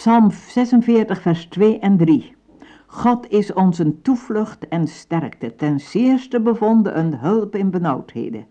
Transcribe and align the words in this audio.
Psalm 0.00 0.30
46, 0.30 1.20
vers 1.20 1.46
2 1.46 1.78
en 1.78 1.96
3. 1.96 2.34
God 2.86 3.30
is 3.30 3.52
onze 3.52 4.00
toevlucht 4.00 4.68
en 4.68 4.88
sterkte, 4.88 5.56
ten 5.56 5.80
zeerste 5.80 6.40
bevonden 6.40 6.98
een 6.98 7.18
hulp 7.18 7.54
in 7.54 7.70
benauwdheden. 7.70 8.46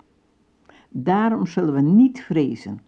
Daarom 0.90 1.46
zullen 1.46 1.74
we 1.74 1.82
niet 1.82 2.22
vrezen. 2.22 2.82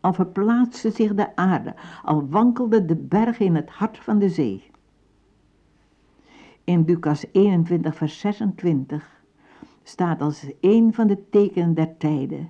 Al 0.00 0.12
verplaatste 0.12 0.90
zich 0.90 1.14
de 1.14 1.36
aarde, 1.36 1.74
al 2.02 2.28
wankelde 2.28 2.84
de 2.84 2.96
berg 2.96 3.38
in 3.38 3.54
het 3.54 3.70
hart 3.70 3.98
van 3.98 4.18
de 4.18 4.28
zee. 4.28 4.70
In 6.64 6.84
Lucas 6.86 7.26
21, 7.32 7.96
vers 7.96 8.18
26 8.18 9.24
staat 9.82 10.20
als 10.20 10.46
een 10.60 10.94
van 10.94 11.06
de 11.06 11.28
tekenen 11.30 11.74
der 11.74 11.96
tijden. 11.96 12.48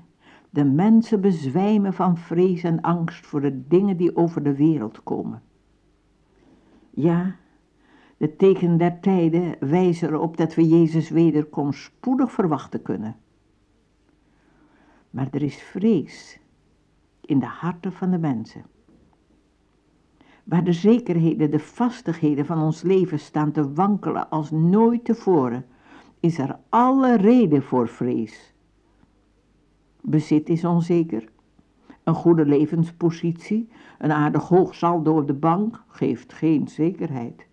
De 0.54 0.64
mensen 0.64 1.20
bezwijmen 1.20 1.92
van 1.92 2.16
vrees 2.16 2.62
en 2.62 2.80
angst 2.80 3.26
voor 3.26 3.40
de 3.40 3.66
dingen 3.68 3.96
die 3.96 4.16
over 4.16 4.42
de 4.42 4.56
wereld 4.56 5.02
komen. 5.02 5.42
Ja, 6.90 7.36
de 8.16 8.36
tekenen 8.36 8.78
der 8.78 9.00
tijden 9.00 9.56
wijzen 9.60 10.08
erop 10.08 10.36
dat 10.36 10.54
we 10.54 10.68
Jezus 10.68 11.10
wederkomst 11.10 11.82
spoedig 11.82 12.32
verwachten 12.32 12.82
kunnen. 12.82 13.16
Maar 15.10 15.28
er 15.30 15.42
is 15.42 15.56
vrees 15.62 16.40
in 17.20 17.38
de 17.38 17.46
harten 17.46 17.92
van 17.92 18.10
de 18.10 18.18
mensen. 18.18 18.64
Waar 20.44 20.64
de 20.64 20.72
zekerheden, 20.72 21.50
de 21.50 21.58
vastigheden 21.58 22.46
van 22.46 22.62
ons 22.62 22.82
leven 22.82 23.18
staan 23.18 23.52
te 23.52 23.72
wankelen 23.72 24.30
als 24.30 24.50
nooit 24.50 25.04
tevoren, 25.04 25.66
is 26.20 26.38
er 26.38 26.58
alle 26.68 27.16
reden 27.16 27.62
voor 27.62 27.88
vrees. 27.88 28.53
Bezit 30.06 30.48
is 30.48 30.64
onzeker. 30.64 31.28
Een 32.02 32.14
goede 32.14 32.46
levenspositie, 32.46 33.68
een 33.98 34.12
aardig 34.12 34.48
hoog 34.48 34.74
saldo 34.74 35.16
op 35.16 35.26
de 35.26 35.34
bank 35.34 35.82
geeft 35.88 36.32
geen 36.32 36.68
zekerheid. 36.68 37.46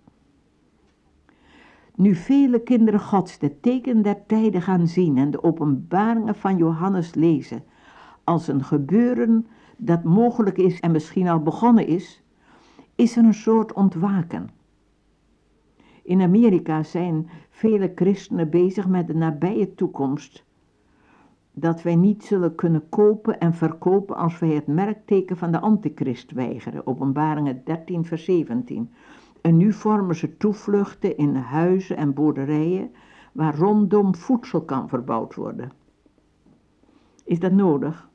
Nu 1.96 2.16
vele 2.16 2.60
kinderen 2.64 3.00
gods 3.00 3.38
de 3.38 3.60
teken 3.60 4.02
der 4.02 4.26
tijden 4.26 4.62
gaan 4.62 4.88
zien 4.88 5.18
en 5.18 5.32
de 5.32 5.44
openbaringen 5.44 6.36
van 6.36 6.58
Johannes 6.58 7.14
lezen, 7.14 7.64
als 8.24 8.48
een 8.48 8.64
gebeuren 8.64 9.48
dat 9.78 10.04
mogelijk 10.04 10.58
is 10.58 10.80
en 10.80 10.92
misschien 10.92 11.28
al 11.28 11.40
begonnen 11.40 11.88
is, 11.88 12.24
is 12.96 13.18
er 13.18 13.24
een 13.24 13.34
soort 13.34 13.74
ontwaken. 13.74 14.50
In 16.04 16.22
Amerika 16.22 16.84
zijn 16.84 17.30
vele 17.50 17.92
christenen 17.96 18.50
bezig 18.50 18.88
met 18.88 19.08
de 19.08 19.16
nabije 19.16 19.76
toekomst, 19.76 20.44
dat 21.54 21.82
wij 21.82 21.96
niet 21.96 22.24
zullen 22.24 22.56
kunnen 22.56 22.90
kopen 22.90 23.40
en 23.40 23.54
verkopen 23.54 24.16
als 24.16 24.40
wij 24.40 24.50
het 24.50 24.68
merkteken 24.68 25.38
van 25.38 25.52
de 25.52 25.60
antichrist 25.60 26.32
weigeren, 26.32 26.88
openbaringen 26.88 27.62
13 27.66 28.06
vers 28.06 28.26
17. 28.26 28.92
En 29.42 29.58
nu 29.58 29.74
vormen 29.74 30.16
ze 30.16 30.38
toevluchten 30.38 31.18
in 31.18 31.36
huizen 31.36 31.98
en 31.98 32.14
boerderijen 32.14 32.92
waar 33.32 33.56
rondom 33.56 34.16
voedsel 34.16 34.62
kan 34.62 34.90
verbouwd 34.90 35.36
worden. 35.36 35.72
Is 37.24 37.40
dat 37.40 37.52
nodig? 37.52 38.10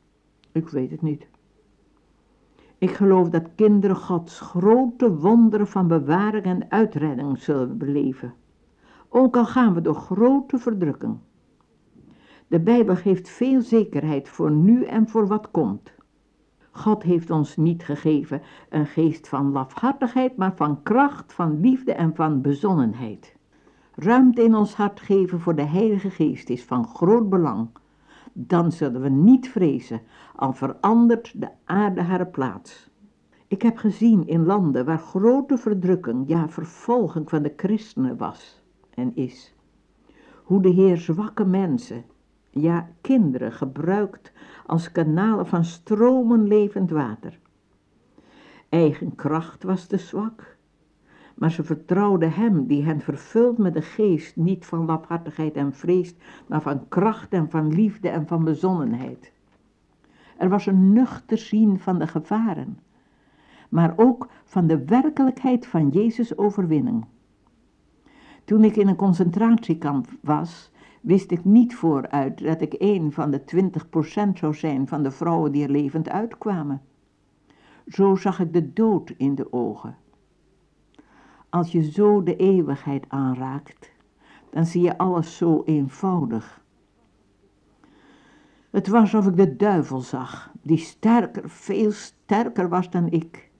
Ik 0.53 0.69
weet 0.69 0.91
het 0.91 1.03
niet. 1.03 1.27
Ik 2.78 2.91
geloof 2.91 3.28
dat 3.28 3.55
kinderen 3.55 3.97
Gods 3.97 4.41
grote 4.41 5.17
wonderen 5.17 5.67
van 5.67 5.89
bewaring 5.89 6.45
en 6.45 6.71
uitredding 6.71 7.39
zullen 7.39 7.78
beleven. 7.78 8.34
Ook 9.09 9.37
al 9.37 9.47
gaan 9.47 9.75
we 9.75 9.81
door 9.81 9.95
grote 9.95 10.59
verdrukking. 10.59 11.19
De 12.49 12.61
Bijbel 12.61 12.97
geeft 12.97 13.29
veel 13.29 13.61
zekerheid 13.61 14.29
voor 14.29 14.51
nu 14.51 14.85
en 14.85 15.09
voor 15.09 15.27
wat 15.27 15.51
komt. 15.51 15.93
God 16.71 17.03
heeft 17.03 17.31
ons 17.31 17.57
niet 17.57 17.85
gegeven 17.85 18.43
een 18.69 18.87
geest 18.87 19.29
van 19.29 19.53
lafhartigheid, 19.53 20.37
maar 20.37 20.53
van 20.57 20.83
kracht, 20.83 21.33
van 21.33 21.61
liefde 21.61 21.93
en 21.93 22.15
van 22.15 22.41
bezonnenheid. 22.41 23.37
Ruimte 23.95 24.43
in 24.43 24.55
ons 24.55 24.75
hart 24.75 25.01
geven 25.01 25.41
voor 25.41 25.55
de 25.55 25.67
Heilige 25.67 26.11
Geest 26.11 26.51
is 26.51 26.65
van 26.65 26.87
groot 26.87 27.29
belang. 27.29 27.69
Dan 28.33 28.73
zullen 28.73 29.01
we 29.01 29.09
niet 29.09 29.49
vrezen, 29.49 30.01
al 30.35 30.53
verandert 30.53 31.41
de 31.41 31.49
aarde 31.65 32.03
haar 32.03 32.27
plaats. 32.27 32.91
Ik 33.49 33.62
heb 33.62 33.77
gezien 33.77 34.27
in 34.27 34.45
landen 34.45 34.85
waar 34.85 34.99
grote 34.99 35.59
verdrukking, 35.59 36.29
ja 36.29 36.49
vervolging 36.49 37.31
van 37.31 37.43
de 37.43 37.53
christenen 37.56 38.17
was 38.17 38.62
en 38.95 39.12
is, 39.15 39.55
hoe 40.43 40.62
de 40.62 40.69
Heer 40.69 40.97
zwakke 40.97 41.45
mensen, 41.45 42.05
ja 42.61 42.89
kinderen 43.00 43.53
gebruikt 43.53 44.33
als 44.67 44.93
kanalen 44.93 45.47
van 45.47 45.65
stromen 45.65 46.47
levend 46.47 46.91
water. 46.91 47.39
Eigen 48.69 49.15
kracht 49.15 49.62
was 49.62 49.87
te 49.87 49.99
zwak, 49.99 50.56
maar 51.34 51.50
ze 51.50 51.65
vertrouwden 51.65 52.33
hem 52.33 52.67
die 52.67 52.84
hen 52.84 53.00
vervult 53.00 53.59
met 53.59 53.75
de 53.75 53.83
geest, 53.83 54.37
niet 54.37 54.67
van 54.67 54.84
laphartigheid 54.84 55.55
en 55.55 55.72
vrees, 55.72 56.15
maar 56.47 56.62
van 56.62 56.89
kracht 56.89 57.33
en 57.33 57.50
van 57.50 57.75
liefde 57.75 58.09
en 58.09 58.27
van 58.27 58.44
bezonnenheid. 58.44 59.33
Er 60.37 60.49
was 60.49 60.67
een 60.67 60.93
nuchter 60.93 61.38
zien 61.38 61.78
van 61.78 61.99
de 61.99 62.06
gevaren, 62.06 62.78
maar 63.69 63.93
ook 63.97 64.28
van 64.44 64.67
de 64.67 64.84
werkelijkheid 64.84 65.67
van 65.67 65.88
Jezus' 65.88 66.38
overwinning. 66.38 67.05
Toen 68.44 68.65
ik 68.65 68.77
in 68.77 68.88
een 68.88 68.97
concentratiekamp 68.97 70.09
was, 70.21 70.71
wist 71.06 71.31
ik 71.31 71.44
niet 71.44 71.75
vooruit 71.75 72.39
dat 72.39 72.61
ik 72.61 72.75
een 72.78 73.12
van 73.12 73.31
de 73.31 73.41
20% 73.41 74.33
zou 74.34 74.55
zijn 74.55 74.89
van 74.89 75.03
de 75.03 75.11
vrouwen 75.11 75.53
die 75.53 75.62
er 75.62 75.71
levend 75.71 76.09
uitkwamen. 76.09 76.83
Zo 77.89 78.17
zag 78.17 78.41
ik 78.41 78.53
de 78.53 78.72
dood 78.72 79.11
in 79.17 79.34
de 79.34 79.53
ogen. 79.53 79.97
Als 81.49 81.72
je 81.72 81.91
zo 81.91 82.22
de 82.22 82.37
eeuwigheid 82.37 83.05
aanraakt, 83.09 83.91
dan 84.50 84.67
zie 84.67 84.83
je 84.83 84.99
alles 84.99 85.37
zo 85.37 85.62
eenvoudig. 85.65 86.65
Het 88.71 88.88
was 88.88 89.00
alsof 89.00 89.27
ik 89.27 89.37
de 89.37 89.56
duivel 89.56 90.00
zag, 90.00 90.53
die 90.62 90.78
sterker, 90.78 91.50
veel 91.50 91.93
sterker 91.93 92.69
was 92.69 92.91
dan 92.91 93.11
ik. 93.11 93.50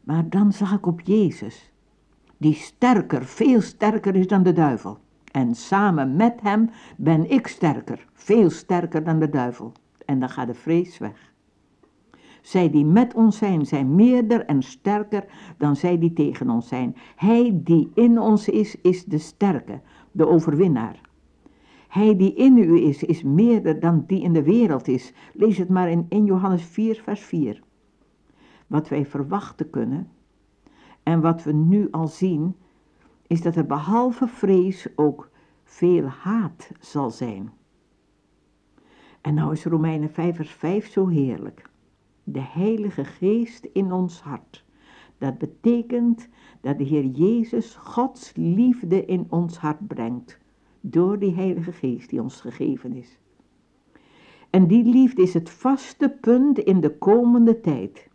Maar 0.00 0.28
dan 0.28 0.52
zag 0.52 0.72
ik 0.72 0.86
op 0.86 1.00
Jezus, 1.00 1.72
die 2.36 2.54
sterker, 2.54 3.24
veel 3.24 3.60
sterker 3.60 4.16
is 4.16 4.26
dan 4.26 4.42
de 4.42 4.52
duivel. 4.52 5.02
En 5.34 5.54
samen 5.54 6.16
met 6.16 6.40
hem 6.40 6.70
ben 6.96 7.30
ik 7.30 7.46
sterker, 7.46 8.06
veel 8.12 8.50
sterker 8.50 9.04
dan 9.04 9.18
de 9.18 9.28
duivel. 9.28 9.72
En 10.04 10.18
dan 10.18 10.28
gaat 10.28 10.46
de 10.46 10.54
vrees 10.54 10.98
weg. 10.98 11.32
Zij 12.42 12.70
die 12.70 12.84
met 12.84 13.14
ons 13.14 13.38
zijn, 13.38 13.66
zijn 13.66 13.94
meerder 13.94 14.44
en 14.44 14.62
sterker 14.62 15.24
dan 15.58 15.76
zij 15.76 15.98
die 15.98 16.12
tegen 16.12 16.50
ons 16.50 16.68
zijn. 16.68 16.96
Hij 17.16 17.60
die 17.64 17.90
in 17.94 18.20
ons 18.20 18.48
is, 18.48 18.80
is 18.80 19.04
de 19.04 19.18
sterke, 19.18 19.80
de 20.12 20.26
overwinnaar. 20.26 21.00
Hij 21.88 22.16
die 22.16 22.34
in 22.34 22.58
u 22.58 22.86
is, 22.86 23.02
is 23.02 23.22
meerder 23.22 23.80
dan 23.80 24.04
die 24.06 24.22
in 24.22 24.32
de 24.32 24.42
wereld 24.42 24.88
is. 24.88 25.12
Lees 25.32 25.58
het 25.58 25.68
maar 25.68 25.90
in 25.90 26.06
1 26.08 26.24
Johannes 26.24 26.64
4, 26.64 27.00
vers 27.04 27.20
4. 27.20 27.62
Wat 28.66 28.88
wij 28.88 29.06
verwachten 29.06 29.70
kunnen 29.70 30.08
en 31.02 31.20
wat 31.20 31.42
we 31.42 31.52
nu 31.52 31.88
al 31.90 32.06
zien, 32.06 32.56
is 33.34 33.42
dat 33.42 33.56
er 33.56 33.66
behalve 33.66 34.26
vrees 34.26 34.86
ook 34.96 35.30
veel 35.64 36.04
haat 36.04 36.70
zal 36.80 37.10
zijn. 37.10 37.52
En 39.20 39.34
nou 39.34 39.52
is 39.52 39.64
Romeinen 39.64 40.10
5 40.10 40.36
vers 40.36 40.50
5 40.50 40.90
zo 40.90 41.06
heerlijk. 41.06 41.70
De 42.24 42.40
Heilige 42.40 43.04
Geest 43.04 43.64
in 43.64 43.92
ons 43.92 44.20
hart. 44.20 44.64
Dat 45.18 45.38
betekent 45.38 46.28
dat 46.60 46.78
de 46.78 46.84
Heer 46.84 47.04
Jezus 47.04 47.74
Gods 47.74 48.32
liefde 48.36 49.04
in 49.04 49.26
ons 49.28 49.58
hart 49.58 49.86
brengt. 49.86 50.38
Door 50.80 51.18
die 51.18 51.34
Heilige 51.34 51.72
Geest 51.72 52.10
die 52.10 52.22
ons 52.22 52.40
gegeven 52.40 52.92
is. 52.92 53.18
En 54.50 54.66
die 54.66 54.84
liefde 54.84 55.22
is 55.22 55.34
het 55.34 55.50
vaste 55.50 56.16
punt 56.20 56.58
in 56.58 56.80
de 56.80 56.98
komende 56.98 57.60
tijd. 57.60 58.08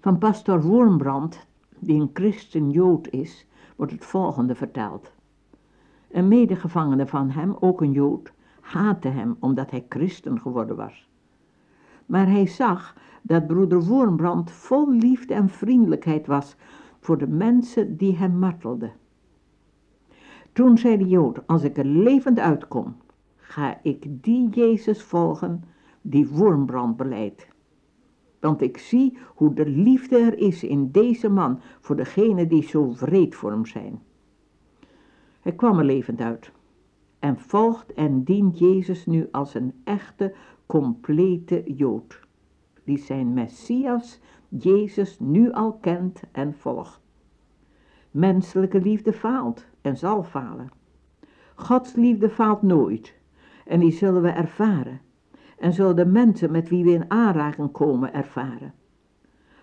Van 0.00 0.18
pastor 0.18 0.62
Wormbrand 0.62 1.46
die 1.84 2.00
een 2.00 2.10
christen-jood 2.12 3.08
is, 3.08 3.46
wordt 3.76 3.92
het 3.92 4.04
volgende 4.04 4.54
verteld. 4.54 5.12
Een 6.10 6.28
medegevangene 6.28 7.06
van 7.06 7.30
hem, 7.30 7.56
ook 7.60 7.80
een 7.80 7.92
jood, 7.92 8.32
haatte 8.60 9.08
hem 9.08 9.36
omdat 9.40 9.70
hij 9.70 9.86
christen 9.88 10.40
geworden 10.40 10.76
was. 10.76 11.08
Maar 12.06 12.26
hij 12.26 12.46
zag 12.46 12.96
dat 13.22 13.46
broeder 13.46 13.84
Wormbrand 13.84 14.50
vol 14.50 14.92
liefde 14.92 15.34
en 15.34 15.48
vriendelijkheid 15.48 16.26
was 16.26 16.56
voor 17.00 17.18
de 17.18 17.28
mensen 17.28 17.96
die 17.96 18.16
hem 18.16 18.38
martelden. 18.38 18.92
Toen 20.52 20.78
zei 20.78 20.96
de 20.96 21.08
jood, 21.08 21.46
als 21.46 21.62
ik 21.62 21.76
er 21.76 21.84
levend 21.84 22.38
uitkom, 22.38 22.96
ga 23.36 23.78
ik 23.82 24.22
die 24.22 24.48
Jezus 24.48 25.02
volgen 25.02 25.64
die 26.00 26.28
Wormbrand 26.28 26.96
beleidt 26.96 27.51
want 28.42 28.62
ik 28.62 28.78
zie 28.78 29.18
hoe 29.34 29.54
de 29.54 29.66
liefde 29.66 30.18
er 30.18 30.38
is 30.38 30.64
in 30.64 30.90
deze 30.90 31.28
man 31.28 31.60
voor 31.80 31.96
degenen 31.96 32.48
die 32.48 32.62
zo 32.62 32.94
wreed 32.94 33.34
voor 33.34 33.50
hem 33.50 33.66
zijn. 33.66 34.02
Hij 35.40 35.52
kwam 35.52 35.78
er 35.78 35.84
levend 35.84 36.20
uit 36.20 36.52
en 37.18 37.38
volgt 37.38 37.92
en 37.92 38.22
dient 38.22 38.58
Jezus 38.58 39.06
nu 39.06 39.28
als 39.30 39.54
een 39.54 39.72
echte, 39.84 40.34
complete 40.66 41.62
Jood, 41.66 42.20
die 42.84 42.98
zijn 42.98 43.32
Messias 43.32 44.20
Jezus 44.48 45.18
nu 45.20 45.52
al 45.52 45.72
kent 45.72 46.22
en 46.32 46.54
volgt. 46.54 47.00
Menselijke 48.10 48.80
liefde 48.80 49.12
faalt 49.12 49.66
en 49.80 49.96
zal 49.96 50.22
falen. 50.22 50.70
Gods 51.54 51.94
liefde 51.94 52.30
faalt 52.30 52.62
nooit 52.62 53.14
en 53.66 53.80
die 53.80 53.92
zullen 53.92 54.22
we 54.22 54.28
ervaren 54.28 55.00
en 55.62 55.72
zullen 55.72 55.96
de 55.96 56.06
mensen 56.06 56.50
met 56.50 56.68
wie 56.68 56.84
we 56.84 56.90
in 56.90 57.10
aanraking 57.10 57.72
komen 57.72 58.14
ervaren. 58.14 58.74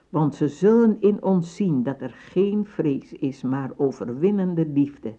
Want 0.10 0.36
ze 0.36 0.48
zullen 0.48 0.98
in 1.00 1.24
ons 1.24 1.56
zien 1.56 1.84
dat 1.84 2.02
er 2.02 2.10
geen 2.10 2.66
vrees 2.66 3.14
is, 3.14 3.42
maar 3.42 3.72
overwinnende 3.78 4.68
liefde. 4.68 5.16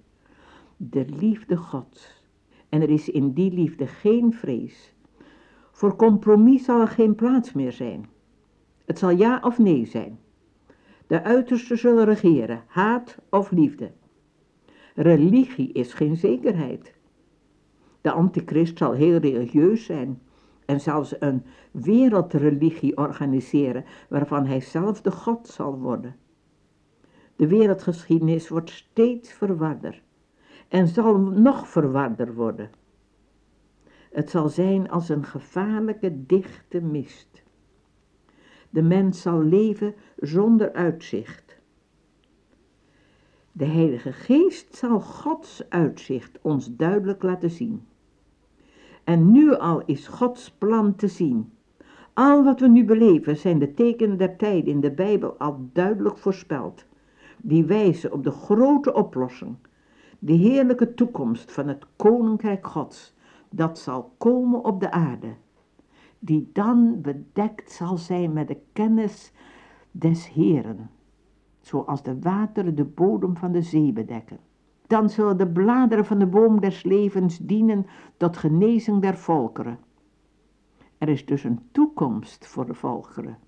De 0.77 1.05
liefde 1.19 1.56
Gods. 1.56 2.25
En 2.69 2.82
er 2.82 2.91
is 2.91 3.09
in 3.09 3.32
die 3.32 3.53
liefde 3.53 3.87
geen 3.87 4.32
vrees. 4.32 4.94
Voor 5.71 5.97
compromis 5.97 6.65
zal 6.65 6.81
er 6.81 6.88
geen 6.88 7.15
plaats 7.15 7.53
meer 7.53 7.73
zijn. 7.73 8.09
Het 8.85 8.99
zal 8.99 9.11
ja 9.11 9.41
of 9.43 9.59
nee 9.59 9.87
zijn. 9.87 10.19
De 11.06 11.23
uitersten 11.23 11.79
zullen 11.79 12.05
regeren, 12.05 12.62
haat 12.67 13.19
of 13.31 13.50
liefde. 13.50 13.91
Religie 14.94 15.73
is 15.73 15.93
geen 15.93 16.17
zekerheid. 16.17 16.94
De 18.00 18.11
antichrist 18.11 18.79
zal 18.79 18.93
heel 18.93 19.17
religieus 19.17 19.85
zijn 19.85 20.21
en 20.70 20.81
zelfs 20.81 21.20
een 21.20 21.43
wereldreligie 21.70 22.96
organiseren 22.96 23.84
waarvan 24.08 24.46
hij 24.46 24.61
zelf 24.61 25.00
de 25.00 25.11
God 25.11 25.49
zal 25.49 25.78
worden. 25.78 26.17
De 27.37 27.46
wereldgeschiedenis 27.46 28.49
wordt 28.49 28.70
steeds 28.70 29.32
verwarder 29.32 30.02
en 30.69 30.88
zal 30.88 31.19
nog 31.19 31.69
verwarder 31.69 32.34
worden. 32.34 32.70
Het 34.11 34.31
zal 34.31 34.49
zijn 34.49 34.90
als 34.90 35.08
een 35.08 35.25
gevaarlijke 35.25 36.26
dichte 36.26 36.81
mist. 36.81 37.43
De 38.70 38.82
mens 38.82 39.22
zal 39.22 39.43
leven 39.43 39.94
zonder 40.17 40.72
uitzicht. 40.72 41.58
De 43.52 43.64
Heilige 43.64 44.12
Geest 44.12 44.75
zal 44.75 45.00
Gods 45.00 45.62
uitzicht 45.69 46.38
ons 46.43 46.76
duidelijk 46.76 47.22
laten 47.22 47.50
zien. 47.50 47.87
En 49.10 49.30
nu 49.30 49.54
al 49.54 49.82
is 49.84 50.08
Gods 50.08 50.50
plan 50.50 50.94
te 50.94 51.08
zien. 51.08 51.52
Al 52.14 52.44
wat 52.44 52.60
we 52.60 52.68
nu 52.68 52.84
beleven 52.84 53.36
zijn 53.36 53.58
de 53.58 53.74
tekenen 53.74 54.18
der 54.18 54.36
tijd 54.36 54.66
in 54.66 54.80
de 54.80 54.90
Bijbel 54.90 55.34
al 55.38 55.68
duidelijk 55.72 56.18
voorspeld. 56.18 56.84
Die 57.36 57.64
wijzen 57.64 58.12
op 58.12 58.24
de 58.24 58.30
grote 58.30 58.92
oplossing, 58.92 59.56
de 60.18 60.32
heerlijke 60.32 60.94
toekomst 60.94 61.52
van 61.52 61.68
het 61.68 61.86
Koninkrijk 61.96 62.66
Gods, 62.66 63.14
dat 63.48 63.78
zal 63.78 64.12
komen 64.18 64.64
op 64.64 64.80
de 64.80 64.90
aarde. 64.90 65.34
Die 66.18 66.50
dan 66.52 67.00
bedekt 67.00 67.72
zal 67.72 67.96
zijn 67.96 68.32
met 68.32 68.48
de 68.48 68.58
kennis 68.72 69.32
des 69.90 70.28
Heeren, 70.28 70.90
zoals 71.60 72.02
de 72.02 72.20
wateren 72.20 72.74
de 72.74 72.84
bodem 72.84 73.36
van 73.36 73.52
de 73.52 73.62
zee 73.62 73.92
bedekken 73.92 74.38
dan 74.90 75.10
zullen 75.10 75.37
de 75.37 75.48
bladeren 75.48 76.04
van 76.04 76.19
de 76.19 76.26
boom 76.26 76.60
des 76.60 76.82
levens 76.82 77.38
dienen 77.38 77.87
tot 78.16 78.37
genezing 78.37 79.02
der 79.02 79.16
volkeren. 79.16 79.78
Er 80.98 81.08
is 81.08 81.26
dus 81.26 81.44
een 81.44 81.60
toekomst 81.72 82.46
voor 82.46 82.66
de 82.66 82.75
volkeren. 82.75 83.38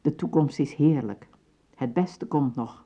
De 0.00 0.14
toekomst 0.14 0.58
is 0.58 0.74
heerlijk. 0.74 1.28
Het 1.74 1.92
beste 1.92 2.26
komt 2.26 2.54
nog. 2.54 2.84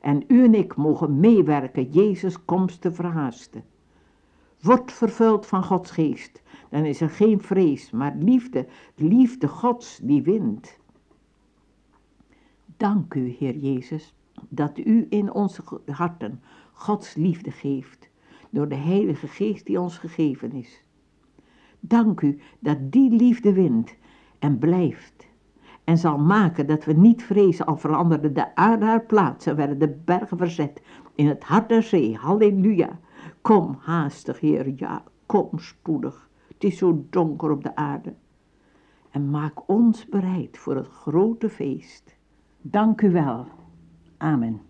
En 0.00 0.24
u 0.26 0.44
en 0.44 0.54
ik 0.54 0.76
mogen 0.76 1.20
meewerken 1.20 1.90
Jezus 1.90 2.44
komst 2.44 2.80
te 2.80 2.92
verhaasten. 2.92 3.64
Word 4.60 4.92
vervuld 4.92 5.46
van 5.46 5.64
Gods 5.64 5.90
geest, 5.90 6.42
dan 6.70 6.84
is 6.84 7.00
er 7.00 7.10
geen 7.10 7.40
vrees, 7.40 7.90
maar 7.90 8.16
liefde, 8.16 8.66
liefde 8.94 9.48
Gods 9.48 9.98
die 10.02 10.22
wint. 10.22 10.78
Dank 12.76 13.14
u, 13.14 13.28
Heer 13.28 13.56
Jezus, 13.56 14.14
dat 14.48 14.78
u 14.78 15.06
in 15.08 15.32
onze 15.32 15.62
harten 15.86 16.42
Gods 16.72 17.14
liefde 17.14 17.50
geeft, 17.50 18.08
door 18.50 18.68
de 18.68 18.74
Heilige 18.74 19.28
Geest 19.28 19.66
die 19.66 19.80
ons 19.80 19.98
gegeven 19.98 20.52
is. 20.52 20.82
Dank 21.80 22.20
u 22.20 22.40
dat 22.58 22.92
die 22.92 23.10
liefde 23.10 23.52
wint 23.52 23.96
en 24.38 24.58
blijft 24.58 25.28
en 25.88 25.98
zal 25.98 26.18
maken 26.18 26.66
dat 26.66 26.84
we 26.84 26.92
niet 26.92 27.22
vrezen 27.22 27.66
al 27.66 27.76
veranderde 27.76 28.32
de 28.32 28.54
aarde 28.54 28.84
haar 28.84 29.06
plaats 29.06 29.46
en 29.46 29.56
werden 29.56 29.78
de 29.78 29.88
bergen 30.04 30.38
verzet 30.38 30.82
in 31.14 31.26
het 31.26 31.44
hart 31.44 31.68
der 31.68 31.82
zee. 31.82 32.16
Halleluja. 32.16 32.98
Kom 33.40 33.76
haastig, 33.80 34.40
Heer, 34.40 34.72
ja, 34.76 35.02
kom 35.26 35.48
spoedig. 35.58 36.28
Het 36.48 36.64
is 36.64 36.78
zo 36.78 37.06
donker 37.10 37.50
op 37.50 37.62
de 37.62 37.76
aarde. 37.76 38.14
En 39.10 39.30
maak 39.30 39.68
ons 39.68 40.06
bereid 40.06 40.58
voor 40.58 40.76
het 40.76 40.88
grote 40.88 41.50
feest. 41.50 42.16
Dank 42.60 43.00
u 43.00 43.10
wel. 43.10 43.46
Amen. 44.20 44.67